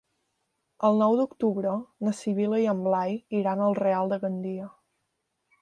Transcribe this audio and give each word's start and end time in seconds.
El 0.87 0.95
nou 1.01 1.17
d'octubre 1.19 1.75
na 2.07 2.15
Sibil·la 2.21 2.63
i 2.65 2.67
en 2.73 2.83
Blai 2.89 3.15
iran 3.43 3.65
al 3.67 3.81
Real 3.85 4.13
de 4.15 4.23
Gandia. 4.25 4.71